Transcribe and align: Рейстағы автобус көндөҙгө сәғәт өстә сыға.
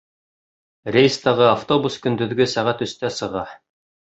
Рейстағы 0.95 1.45
автобус 1.49 1.99
көндөҙгө 2.07 2.51
сәғәт 2.55 2.85
өстә 2.87 3.13
сыға. 3.19 3.45